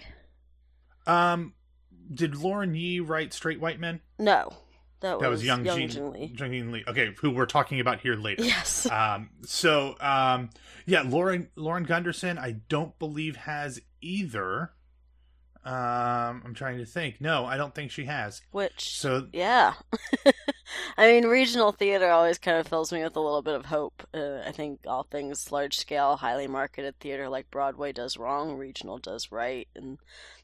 Um, 1.08 1.54
did 2.14 2.36
Lauren 2.36 2.75
Yee 2.75 3.00
write 3.00 3.34
Straight 3.34 3.60
White 3.60 3.80
Men? 3.80 4.02
No, 4.20 4.52
that, 5.02 5.20
That 5.20 5.30
was 5.30 5.44
Young, 5.44 5.64
Jean, 5.64 5.90
Jin 5.90 6.12
Lee. 6.12 6.34
Young 6.38 6.52
Jean 6.52 6.72
Lee. 6.72 6.84
Okay, 6.88 7.14
who 7.22 7.32
we're 7.32 7.46
talking 7.46 7.80
about 7.80 8.00
here 8.00 8.16
later. 8.16 8.44
Yes. 8.44 8.86
um, 8.92 9.30
so 9.44 9.96
um, 10.00 10.50
yeah, 10.86 11.04
Lauren 11.06 11.50
Lauren 11.56 11.84
Gunderson, 11.84 12.38
I 12.38 12.58
don't 12.70 12.98
believe 12.98 13.36
has 13.36 13.80
either. 14.02 14.72
Um, 15.66 16.44
I'm 16.46 16.54
trying 16.54 16.78
to 16.78 16.86
think. 16.86 17.20
No, 17.20 17.46
I 17.46 17.58
don't 17.58 17.74
think 17.74 17.90
she 17.90 18.06
has. 18.06 18.42
Which, 18.52 18.98
So 18.98 19.28
yeah. 19.34 19.74
I 20.98 21.08
mean, 21.08 21.26
regional 21.26 21.72
theater 21.72 22.10
always 22.10 22.38
kind 22.38 22.58
of 22.58 22.68
fills 22.68 22.94
me 22.94 23.04
with 23.04 23.16
a 23.16 23.22
little 23.22 23.42
bit 23.42 23.56
of 23.56 23.66
hope. 23.66 24.08
Uh, 24.14 24.42
I 24.46 24.52
think 24.52 24.82
all 24.86 25.04
things 25.04 25.52
large 25.52 25.78
scale, 25.78 26.18
highly 26.18 26.48
marketed 26.48 27.00
theater 27.00 27.30
like 27.30 27.50
Broadway 27.50 27.92
does 27.92 28.16
wrong, 28.18 28.56
regional 28.56 29.00
does 29.00 29.32
right, 29.32 29.68
in 29.76 29.98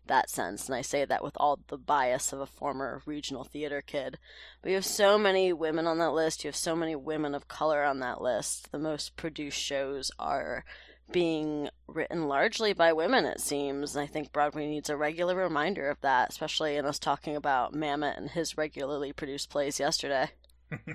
that 0.07 0.29
sense. 0.29 0.67
And 0.67 0.75
I 0.75 0.81
say 0.81 1.05
that 1.05 1.23
with 1.23 1.37
all 1.37 1.59
the 1.67 1.77
bias 1.77 2.33
of 2.33 2.39
a 2.39 2.47
former 2.47 3.03
regional 3.05 3.43
theater 3.43 3.81
kid. 3.81 4.17
But 4.61 4.69
you 4.69 4.75
have 4.75 4.85
so 4.85 5.19
many 5.19 5.53
women 5.53 5.85
on 5.85 5.99
that 5.99 6.13
list. 6.13 6.43
You 6.43 6.47
have 6.47 6.55
so 6.55 6.75
many 6.75 6.95
women 6.95 7.35
of 7.35 7.47
color 7.47 7.83
on 7.83 7.99
that 7.99 8.21
list. 8.21 8.71
The 8.71 8.79
most 8.79 9.15
produced 9.15 9.59
shows 9.59 10.09
are 10.17 10.65
being 11.11 11.69
written 11.87 12.27
largely 12.27 12.73
by 12.73 12.93
women, 12.93 13.25
it 13.25 13.39
seems. 13.39 13.95
And 13.95 14.03
I 14.03 14.07
think 14.07 14.31
Broadway 14.31 14.67
needs 14.67 14.89
a 14.89 14.97
regular 14.97 15.35
reminder 15.35 15.89
of 15.89 15.99
that, 16.01 16.29
especially 16.29 16.75
in 16.75 16.85
us 16.85 16.99
talking 16.99 17.35
about 17.35 17.73
Mamet 17.73 18.17
and 18.17 18.29
his 18.29 18.57
regularly 18.57 19.13
produced 19.13 19.49
plays 19.49 19.79
yesterday. 19.79 20.31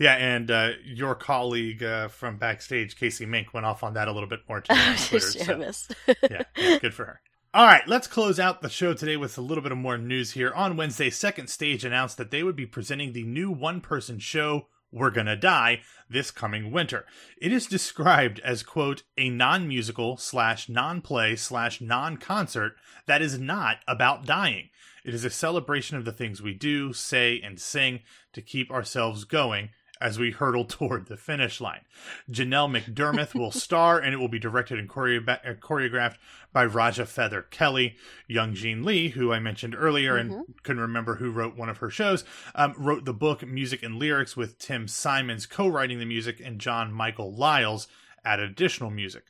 yeah, 0.00 0.14
and 0.14 0.50
uh, 0.50 0.70
your 0.84 1.14
colleague 1.14 1.82
uh, 1.82 2.08
from 2.08 2.36
backstage, 2.36 2.96
Casey 2.96 3.26
Mink, 3.26 3.54
went 3.54 3.66
off 3.66 3.82
on 3.82 3.94
that 3.94 4.08
a 4.08 4.12
little 4.12 4.28
bit 4.28 4.40
more 4.48 4.60
today 4.60 4.80
on 4.80 4.96
Twitter. 5.08 5.72
so, 5.72 5.94
yeah, 6.30 6.42
yeah, 6.56 6.78
good 6.78 6.94
for 6.94 7.04
her. 7.04 7.20
All 7.54 7.66
right, 7.66 7.86
let's 7.86 8.06
close 8.06 8.40
out 8.40 8.62
the 8.62 8.70
show 8.70 8.94
today 8.94 9.16
with 9.18 9.36
a 9.36 9.42
little 9.42 9.62
bit 9.62 9.72
of 9.72 9.78
more 9.78 9.98
news 9.98 10.32
here. 10.32 10.52
On 10.54 10.76
Wednesday, 10.76 11.10
Second 11.10 11.48
Stage 11.48 11.84
announced 11.84 12.16
that 12.16 12.30
they 12.30 12.42
would 12.42 12.56
be 12.56 12.64
presenting 12.64 13.12
the 13.12 13.24
new 13.24 13.50
one 13.50 13.82
person 13.82 14.18
show, 14.18 14.68
We're 14.92 15.10
Gonna 15.10 15.36
Die, 15.36 15.80
this 16.10 16.30
coming 16.30 16.70
winter. 16.70 17.06
It 17.40 17.50
is 17.50 17.66
described 17.66 18.40
as, 18.40 18.62
quote, 18.62 19.04
a 19.16 19.30
non 19.30 19.66
musical 19.66 20.18
slash 20.18 20.68
non 20.68 21.00
play 21.00 21.34
slash 21.34 21.80
non 21.80 22.18
concert 22.18 22.76
that 23.06 23.22
is 23.22 23.38
not 23.38 23.78
about 23.88 24.26
dying. 24.26 24.68
It 25.02 25.14
is 25.14 25.24
a 25.24 25.30
celebration 25.30 25.96
of 25.96 26.04
the 26.04 26.12
things 26.12 26.42
we 26.42 26.52
do, 26.52 26.92
say, 26.92 27.40
and 27.42 27.58
sing 27.58 28.00
to 28.34 28.42
keep 28.42 28.70
ourselves 28.70 29.24
going 29.24 29.70
as 30.02 30.18
we 30.18 30.32
hurtle 30.32 30.64
toward 30.68 31.06
the 31.06 31.16
finish 31.16 31.60
line. 31.60 31.82
Janelle 32.30 32.70
McDermoth 32.70 33.34
will 33.34 33.50
star, 33.52 33.98
and 33.98 34.12
it 34.12 34.18
will 34.18 34.28
be 34.28 34.38
directed 34.38 34.78
and 34.78 34.90
uh, 34.90 35.54
choreographed 35.60 36.16
by 36.52 36.64
Raja 36.64 37.06
Feather 37.06 37.42
Kelly. 37.42 37.96
Young 38.26 38.54
Jean 38.54 38.82
Lee, 38.82 39.10
who 39.10 39.32
I 39.32 39.38
mentioned 39.38 39.74
earlier 39.78 40.14
mm-hmm. 40.14 40.32
and 40.32 40.44
couldn't 40.62 40.82
remember 40.82 41.16
who 41.16 41.30
wrote 41.30 41.56
one 41.56 41.68
of 41.68 41.78
her 41.78 41.90
shows, 41.90 42.24
um, 42.54 42.74
wrote 42.76 43.04
the 43.04 43.14
book 43.14 43.46
Music 43.46 43.82
and 43.82 43.96
Lyrics 43.96 44.36
with 44.36 44.58
Tim 44.58 44.88
Simons 44.88 45.46
co 45.46 45.68
writing 45.68 45.98
the 45.98 46.04
music 46.04 46.40
and 46.44 46.58
John 46.58 46.92
Michael 46.92 47.32
Liles 47.32 47.88
added 48.24 48.50
additional 48.50 48.90
music. 48.90 49.24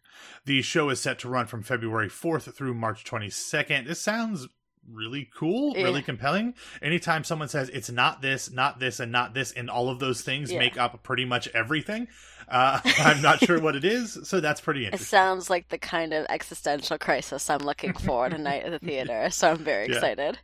The 0.44 0.62
show 0.62 0.90
is 0.90 1.00
set 1.00 1.18
to 1.20 1.28
run 1.28 1.46
from 1.46 1.62
February 1.62 2.08
4th 2.08 2.52
through 2.54 2.74
March 2.74 3.04
22nd. 3.04 3.86
This 3.86 4.00
sounds 4.00 4.48
really 4.90 5.28
cool, 5.34 5.76
yeah. 5.76 5.84
really 5.84 6.02
compelling. 6.02 6.54
Anytime 6.80 7.24
someone 7.24 7.48
says 7.48 7.68
it's 7.70 7.90
not 7.90 8.22
this, 8.22 8.50
not 8.50 8.80
this, 8.80 9.00
and 9.00 9.12
not 9.12 9.34
this, 9.34 9.52
and 9.52 9.70
all 9.70 9.88
of 9.88 9.98
those 9.98 10.22
things 10.22 10.52
yeah. 10.52 10.58
make 10.58 10.78
up 10.78 11.02
pretty 11.02 11.24
much 11.24 11.48
everything, 11.48 12.08
uh, 12.48 12.80
I'm 12.98 13.22
not 13.22 13.44
sure 13.44 13.60
what 13.60 13.76
it 13.76 13.84
is. 13.84 14.18
So 14.24 14.40
that's 14.40 14.60
pretty 14.60 14.84
interesting. 14.84 15.04
It 15.04 15.08
sounds 15.08 15.50
like 15.50 15.68
the 15.68 15.78
kind 15.78 16.12
of 16.12 16.26
existential 16.28 16.98
crisis 16.98 17.48
I'm 17.48 17.60
looking 17.60 17.94
for 17.94 18.28
tonight 18.28 18.64
at 18.64 18.70
the 18.70 18.78
theater. 18.86 19.30
So 19.30 19.50
I'm 19.50 19.64
very 19.64 19.88
yeah. 19.88 19.96
excited. 19.96 20.38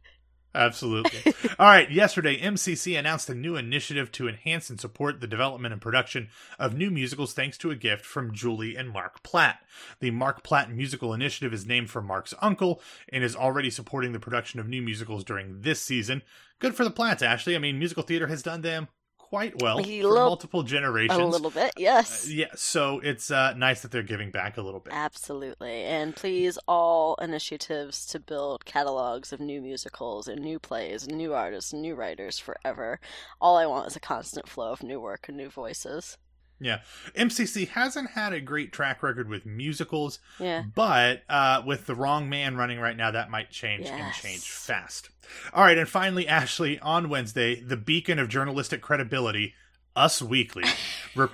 Absolutely. 0.54 1.34
All 1.58 1.66
right. 1.66 1.90
Yesterday, 1.90 2.40
MCC 2.40 2.98
announced 2.98 3.28
a 3.28 3.34
new 3.34 3.56
initiative 3.56 4.10
to 4.12 4.28
enhance 4.28 4.70
and 4.70 4.80
support 4.80 5.20
the 5.20 5.26
development 5.26 5.72
and 5.72 5.82
production 5.82 6.28
of 6.58 6.74
new 6.74 6.90
musicals 6.90 7.32
thanks 7.32 7.58
to 7.58 7.70
a 7.70 7.76
gift 7.76 8.04
from 8.04 8.32
Julie 8.32 8.74
and 8.74 8.90
Mark 8.90 9.22
Platt. 9.22 9.60
The 10.00 10.10
Mark 10.10 10.42
Platt 10.42 10.70
Musical 10.70 11.12
Initiative 11.12 11.52
is 11.52 11.66
named 11.66 11.90
for 11.90 12.02
Mark's 12.02 12.34
uncle 12.40 12.80
and 13.10 13.22
is 13.22 13.36
already 13.36 13.70
supporting 13.70 14.12
the 14.12 14.20
production 14.20 14.58
of 14.58 14.68
new 14.68 14.82
musicals 14.82 15.22
during 15.22 15.60
this 15.60 15.80
season. 15.80 16.22
Good 16.58 16.74
for 16.74 16.84
the 16.84 16.90
Platts, 16.90 17.22
Ashley. 17.22 17.54
I 17.54 17.58
mean, 17.58 17.78
musical 17.78 18.02
theater 18.02 18.26
has 18.26 18.42
done 18.42 18.62
them 18.62 18.88
quite 19.28 19.60
well 19.60 19.78
for 19.78 19.88
little, 19.88 20.14
multiple 20.14 20.62
generations. 20.62 21.20
A 21.20 21.24
little 21.24 21.50
bit, 21.50 21.72
yes. 21.76 22.26
Uh, 22.26 22.30
yeah, 22.32 22.46
so 22.54 23.00
it's 23.00 23.30
uh, 23.30 23.52
nice 23.54 23.82
that 23.82 23.90
they're 23.90 24.02
giving 24.02 24.30
back 24.30 24.56
a 24.56 24.62
little 24.62 24.80
bit. 24.80 24.92
Absolutely. 24.94 25.84
And 25.84 26.16
please, 26.16 26.58
all 26.66 27.14
initiatives 27.16 28.06
to 28.06 28.20
build 28.20 28.64
catalogs 28.64 29.32
of 29.32 29.40
new 29.40 29.60
musicals 29.60 30.28
and 30.28 30.40
new 30.40 30.58
plays 30.58 31.06
and 31.06 31.16
new 31.16 31.34
artists 31.34 31.72
and 31.72 31.82
new 31.82 31.94
writers 31.94 32.38
forever. 32.38 33.00
All 33.40 33.56
I 33.56 33.66
want 33.66 33.88
is 33.88 33.96
a 33.96 34.00
constant 34.00 34.48
flow 34.48 34.72
of 34.72 34.82
new 34.82 35.00
work 35.00 35.28
and 35.28 35.36
new 35.36 35.50
voices. 35.50 36.16
Yeah. 36.60 36.80
MCC 37.14 37.68
hasn't 37.68 38.10
had 38.10 38.32
a 38.32 38.40
great 38.40 38.72
track 38.72 39.02
record 39.02 39.28
with 39.28 39.46
musicals. 39.46 40.18
Yeah. 40.38 40.64
But 40.74 41.22
uh, 41.28 41.62
with 41.64 41.86
the 41.86 41.94
wrong 41.94 42.28
man 42.28 42.56
running 42.56 42.80
right 42.80 42.96
now, 42.96 43.10
that 43.10 43.30
might 43.30 43.50
change 43.50 43.84
yes. 43.84 43.92
and 44.00 44.12
change 44.14 44.50
fast. 44.50 45.10
All 45.52 45.64
right. 45.64 45.78
And 45.78 45.88
finally, 45.88 46.26
Ashley, 46.26 46.78
on 46.80 47.08
Wednesday, 47.08 47.60
the 47.60 47.76
beacon 47.76 48.18
of 48.18 48.28
journalistic 48.28 48.80
credibility, 48.80 49.54
Us 49.94 50.20
Weekly, 50.22 50.64
re- 51.16 51.28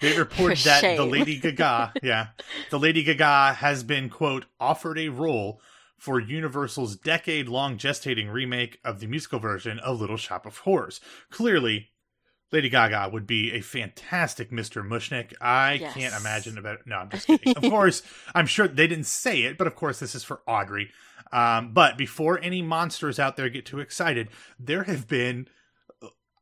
they 0.00 0.18
reported 0.18 0.58
that 0.58 0.80
shame. 0.80 0.96
the 0.96 1.06
Lady 1.06 1.38
Gaga, 1.38 1.92
yeah, 2.02 2.28
the 2.70 2.78
Lady 2.78 3.02
Gaga 3.02 3.54
has 3.54 3.82
been, 3.82 4.08
quote, 4.08 4.46
offered 4.58 4.98
a 4.98 5.08
role 5.08 5.60
for 5.98 6.20
Universal's 6.20 6.96
decade 6.96 7.48
long 7.48 7.78
gestating 7.78 8.30
remake 8.30 8.78
of 8.84 9.00
the 9.00 9.06
musical 9.06 9.38
version 9.38 9.78
of 9.78 10.00
Little 10.00 10.16
Shop 10.16 10.44
of 10.44 10.58
Horrors. 10.58 11.00
Clearly, 11.30 11.88
Lady 12.52 12.68
Gaga 12.68 13.10
would 13.12 13.26
be 13.26 13.52
a 13.52 13.60
fantastic 13.60 14.50
Mr. 14.50 14.86
Mushnik. 14.86 15.32
I 15.40 15.74
yes. 15.74 15.94
can't 15.94 16.14
imagine 16.14 16.58
about. 16.58 16.86
No, 16.86 16.96
I'm 16.96 17.10
just 17.10 17.26
kidding. 17.26 17.56
of 17.56 17.62
course, 17.70 18.02
I'm 18.34 18.46
sure 18.46 18.68
they 18.68 18.86
didn't 18.86 19.06
say 19.06 19.42
it, 19.42 19.58
but 19.58 19.66
of 19.66 19.74
course, 19.74 19.98
this 19.98 20.14
is 20.14 20.22
for 20.22 20.40
Audrey. 20.46 20.90
Um, 21.32 21.72
but 21.72 21.98
before 21.98 22.38
any 22.42 22.62
monsters 22.62 23.18
out 23.18 23.36
there 23.36 23.48
get 23.48 23.66
too 23.66 23.80
excited, 23.80 24.28
there 24.58 24.84
have 24.84 25.08
been 25.08 25.48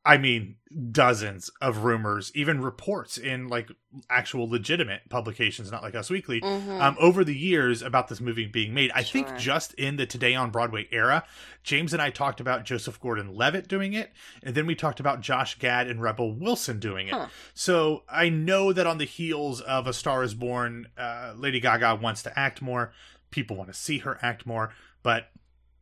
I 0.05 0.19
mean, 0.19 0.57
dozens 0.91 1.49
of 1.61 1.85
rumors, 1.85 2.33
even 2.35 2.61
reports 2.61 3.17
in 3.19 3.47
like 3.47 3.71
actual 4.11 4.49
legitimate 4.49 5.03
publications, 5.09 5.71
not 5.71 5.83
like 5.83 5.95
Us 5.95 6.11
Weekly, 6.11 6.41
mm-hmm. 6.41 6.81
um, 6.81 6.97
over 6.99 7.23
the 7.23 7.37
years 7.37 7.83
about 7.83 8.09
this 8.09 8.21
movie 8.21 8.47
being 8.47 8.75
made. 8.75 8.91
I 8.95 9.05
sure. 9.05 9.25
think 9.25 9.39
just 9.39 9.75
in 9.75 9.97
the 9.97 10.07
Today 10.07 10.35
on 10.35 10.51
Broadway 10.51 10.89
era, 10.91 11.25
James 11.63 11.93
and 11.93 12.03
I 12.03 12.11
talked 12.11 12.41
about 12.41 12.65
Joseph 12.65 13.01
Gordon 13.01 13.35
Levitt 13.37 13.69
doing 13.69 13.93
it, 13.93 14.13
and 14.43 14.57
then 14.57 14.67
we 14.67 14.75
talked 14.75 14.99
about 14.99 15.21
Josh 15.21 15.59
Gad 15.61 15.87
and 15.87 16.03
Rebel 16.03 16.33
Wilson 16.33 16.81
doing 16.81 17.07
it. 17.07 17.15
Huh. 17.15 17.29
So 17.55 18.03
I 18.09 18.29
know 18.29 18.73
that 18.73 18.87
on 18.87 18.99
the 18.99 19.05
heels 19.05 19.61
of 19.61 19.87
A 19.87 19.93
Star 19.93 20.25
is 20.25 20.35
Born, 20.35 20.89
uh, 20.99 21.35
Lady 21.37 21.61
Gaga 21.61 21.97
wants 21.97 22.25
to 22.25 22.37
act 22.37 22.61
more. 22.61 22.93
People 23.31 23.57
want 23.57 23.73
to 23.73 23.79
see 23.79 23.99
her 23.99 24.19
act 24.21 24.47
more. 24.47 24.73
But 25.03 25.29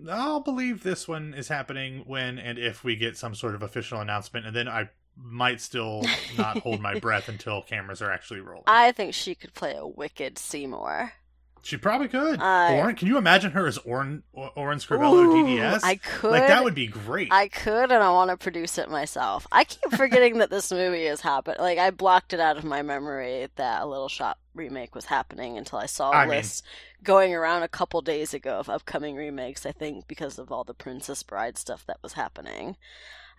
I'll 0.08 0.40
believe 0.40 0.82
this 0.82 1.06
one 1.08 1.34
is 1.34 1.48
happening 1.48 2.04
when 2.06 2.38
and 2.38 2.58
if 2.58 2.84
we 2.84 2.96
get 2.96 3.16
some 3.16 3.34
sort 3.34 3.54
of 3.54 3.62
official 3.62 4.00
announcement, 4.00 4.46
and 4.46 4.54
then 4.54 4.68
I 4.68 4.90
might 5.16 5.60
still 5.60 6.04
not 6.38 6.58
hold 6.58 6.80
my 6.80 6.98
breath 7.00 7.28
until 7.28 7.62
cameras 7.62 8.00
are 8.00 8.10
actually 8.10 8.40
rolling. 8.40 8.64
I 8.66 8.92
think 8.92 9.14
she 9.14 9.34
could 9.34 9.54
play 9.54 9.74
a 9.76 9.86
wicked 9.86 10.38
Seymour. 10.38 11.12
She 11.62 11.76
probably 11.76 12.08
could. 12.08 12.40
Uh, 12.40 12.72
Orin, 12.74 12.96
can 12.96 13.06
you 13.08 13.18
imagine 13.18 13.50
her 13.52 13.66
as 13.66 13.78
Orin 13.78 14.22
Orin 14.32 14.78
Scrivello 14.78 15.26
DDS? 15.26 15.80
I 15.82 15.96
could. 15.96 16.30
Like 16.30 16.46
that 16.46 16.64
would 16.64 16.74
be 16.74 16.86
great. 16.86 17.28
I 17.30 17.48
could, 17.48 17.92
and 17.92 18.02
I 18.02 18.10
want 18.10 18.30
to 18.30 18.36
produce 18.36 18.78
it 18.78 18.90
myself. 18.90 19.46
I 19.52 19.64
keep 19.64 19.92
forgetting 19.92 20.38
that 20.38 20.50
this 20.50 20.72
movie 20.72 21.04
is 21.04 21.20
happening. 21.20 21.60
Like 21.60 21.78
I 21.78 21.90
blocked 21.90 22.32
it 22.32 22.40
out 22.40 22.56
of 22.56 22.64
my 22.64 22.82
memory 22.82 23.48
that 23.56 23.82
a 23.82 23.86
Little 23.86 24.08
Shop 24.08 24.38
remake 24.54 24.94
was 24.94 25.06
happening 25.06 25.58
until 25.58 25.78
I 25.78 25.86
saw 25.86 26.10
a 26.10 26.16
I 26.16 26.26
list 26.26 26.64
mean, 26.64 27.04
going 27.04 27.34
around 27.34 27.62
a 27.62 27.68
couple 27.68 28.00
days 28.00 28.32
ago 28.34 28.58
of 28.58 28.68
upcoming 28.68 29.16
remakes. 29.16 29.66
I 29.66 29.72
think 29.72 30.08
because 30.08 30.38
of 30.38 30.50
all 30.50 30.64
the 30.64 30.74
Princess 30.74 31.22
Bride 31.22 31.58
stuff 31.58 31.84
that 31.86 31.98
was 32.02 32.14
happening. 32.14 32.76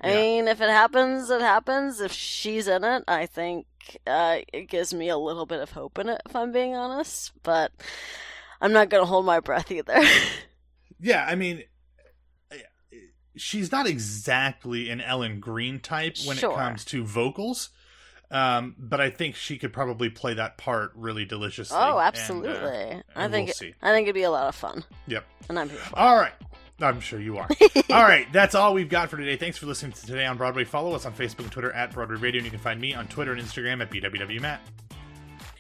I 0.01 0.10
yeah. 0.10 0.15
mean, 0.15 0.48
if 0.48 0.62
it 0.62 0.70
happens, 0.70 1.29
it 1.29 1.41
happens. 1.41 2.01
If 2.01 2.12
she's 2.12 2.67
in 2.67 2.84
it, 2.84 3.03
I 3.08 3.27
think 3.27 3.67
uh, 4.08 4.39
it 4.51 4.67
gives 4.67 4.93
me 4.93 5.10
a 5.10 5.17
little 5.17 5.46
bit 5.46 5.60
of 5.60 5.72
hope 5.72 6.00
in 6.00 6.10
it, 6.10 6.22
if 6.25 6.36
I'm 6.36 6.51
being 6.51 6.75
honest. 6.75 7.31
But 7.43 7.72
I'm 8.60 8.74
not 8.74 8.89
going 8.89 9.03
to 9.03 9.08
hold 9.08 9.25
my 9.25 9.39
breath 9.39 9.72
either. 9.72 10.01
yeah, 11.00 11.25
I 11.27 11.36
mean, 11.36 11.63
she's 13.36 13.72
not 13.72 13.88
exactly 13.88 14.89
an 14.89 15.01
Ellen 15.01 15.39
Greene 15.39 15.79
type 15.79 16.17
when 16.25 16.38
sure. 16.38 16.51
it 16.51 16.55
comes 16.55 16.86
to 16.86 17.03
vocals. 17.03 17.70
Um, 18.29 18.75
but 18.77 19.01
I 19.01 19.10
think 19.10 19.36
she 19.36 19.58
could 19.58 19.74
probably 19.74 20.10
play 20.10 20.36
that 20.36 20.58
part 20.58 20.93
really 20.96 21.25
deliciously. 21.25 21.77
Oh, 21.77 22.00
absolutely! 22.00 22.50
And, 22.50 23.00
uh, 23.00 23.03
and 23.15 23.24
I 23.24 23.27
think 23.27 23.51
we'll 23.60 23.72
I 23.81 23.91
think 23.91 24.05
it'd 24.05 24.15
be 24.15 24.24
a 24.24 24.31
lot 24.31 24.48
of 24.48 24.55
fun. 24.55 24.86
Yep. 25.08 25.25
And 25.50 25.60
I'm 25.60 25.70
here. 25.70 25.79
All 25.93 26.15
right. 26.15 26.31
I'm 26.82 27.00
sure 27.00 27.20
you 27.20 27.38
are. 27.38 27.48
all 27.90 28.04
right, 28.04 28.32
that's 28.32 28.56
all 28.56 28.74
we've 28.74 28.90
got 28.90 29.10
for 29.10 29.18
today. 29.18 29.38
Thanks 29.38 29.58
for 29.58 29.66
listening 29.66 29.92
to 29.94 30.06
Today 30.06 30.26
on 30.26 30.38
Broadway. 30.38 30.64
Follow 30.64 30.94
us 30.94 31.06
on 31.06 31.14
Facebook 31.14 31.40
and 31.40 31.52
Twitter 31.52 31.72
at 31.72 31.94
Broadway 31.94 32.18
Radio, 32.18 32.40
and 32.40 32.46
you 32.46 32.52
can 32.52 32.60
find 32.60 32.80
me 32.80 32.94
on 32.94 33.08
Twitter 33.08 33.34
and 33.34 33.42
Instagram 33.42 33.82
at 33.82 33.90
BWWMatt. 33.92 34.60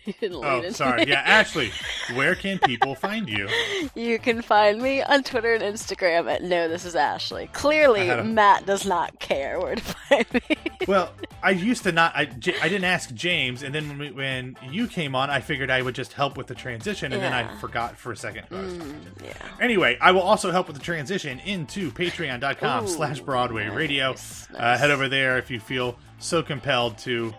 oh, 0.23 0.69
sorry. 0.71 1.05
Yeah, 1.07 1.21
Ashley, 1.21 1.71
where 2.13 2.35
can 2.35 2.59
people 2.59 2.95
find 2.95 3.29
you? 3.29 3.47
You 3.95 4.19
can 4.19 4.41
find 4.41 4.81
me 4.81 5.01
on 5.01 5.23
Twitter 5.23 5.53
and 5.53 5.63
Instagram 5.63 6.31
at 6.31 6.43
No, 6.43 6.67
this 6.67 6.85
is 6.85 6.95
Ashley. 6.95 7.47
Clearly, 7.47 8.09
a... 8.09 8.23
Matt 8.23 8.65
does 8.65 8.85
not 8.85 9.19
care 9.19 9.59
where 9.59 9.75
to 9.75 9.81
find 9.81 10.25
me. 10.33 10.41
well, 10.87 11.11
I 11.43 11.51
used 11.51 11.83
to 11.83 11.91
not. 11.91 12.15
I, 12.15 12.21
I 12.21 12.69
didn't 12.69 12.83
ask 12.83 13.13
James, 13.13 13.63
and 13.63 13.73
then 13.73 13.89
when, 13.89 13.97
we, 13.97 14.11
when 14.11 14.57
you 14.69 14.87
came 14.87 15.15
on, 15.15 15.29
I 15.29 15.41
figured 15.41 15.69
I 15.69 15.81
would 15.81 15.95
just 15.95 16.13
help 16.13 16.37
with 16.37 16.47
the 16.47 16.55
transition, 16.55 17.11
and 17.11 17.21
yeah. 17.21 17.29
then 17.29 17.45
I 17.45 17.59
forgot 17.59 17.97
for 17.97 18.11
a 18.11 18.17
second. 18.17 18.47
Mm, 18.49 18.95
yeah. 19.23 19.33
Anyway, 19.59 19.97
I 19.99 20.11
will 20.11 20.21
also 20.21 20.51
help 20.51 20.67
with 20.67 20.77
the 20.77 20.83
transition 20.83 21.39
into 21.39 21.91
patreon.com 21.91 22.87
slash 22.87 23.19
Broadway 23.19 23.67
nice, 23.67 23.75
Radio. 23.75 24.09
Nice. 24.11 24.47
Uh, 24.53 24.77
head 24.77 24.91
over 24.91 25.09
there 25.09 25.37
if 25.37 25.51
you 25.51 25.59
feel 25.59 25.97
so 26.19 26.43
compelled 26.43 26.97
to 26.99 27.33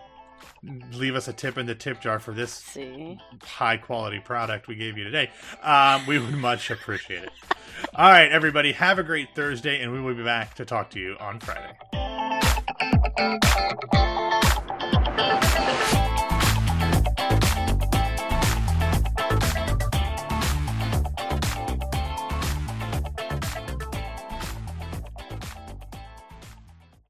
leave 0.91 1.15
us 1.15 1.27
a 1.27 1.33
tip 1.33 1.57
in 1.57 1.65
the 1.65 1.75
tip 1.75 2.01
jar 2.01 2.19
for 2.19 2.31
this 2.31 2.51
See? 2.53 3.19
high 3.43 3.77
quality 3.77 4.19
product 4.19 4.67
we 4.67 4.75
gave 4.75 4.97
you 4.97 5.03
today, 5.03 5.29
um, 5.61 6.05
we 6.05 6.19
would 6.19 6.35
much 6.35 6.71
appreciate 6.71 7.23
it. 7.23 7.31
All 7.95 8.09
right, 8.09 8.31
everybody, 8.31 8.71
have 8.71 8.99
a 8.99 9.03
great 9.03 9.35
Thursday, 9.35 9.81
and 9.81 9.91
we 9.91 10.01
will 10.01 10.15
be 10.15 10.23
back 10.23 10.55
to 10.55 10.65
talk 10.65 10.89
to 10.91 10.99
you 10.99 11.17
on 11.19 11.39
Friday. 11.39 11.73